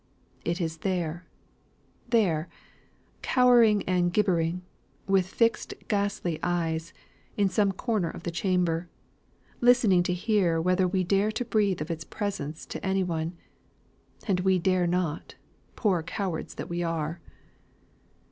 [0.43, 1.27] It is there
[2.09, 2.49] there,
[3.21, 4.63] cowering and gibbering,
[5.05, 6.91] with fixed ghastly eyes,
[7.37, 8.89] in some corner of the chamber,
[9.59, 13.35] listening to hear whether we dare to breathe of its presence to any one.
[14.27, 15.35] And we dare not;
[15.75, 17.19] poor cowards that we are!